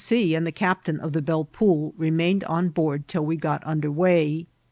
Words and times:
C. 0.03 0.33
and 0.33 0.47
the 0.47 0.51
captain 0.51 0.99
of 0.99 1.13
the 1.13 1.21
Belle 1.21 1.45
Poule 1.45 1.93
remained 1.95 2.43
on 2.45 2.69
board 2.69 3.07
till 3.07 3.23
we 3.23 3.35
got 3.37 3.61
under 3.67 3.91
way. 3.91 4.47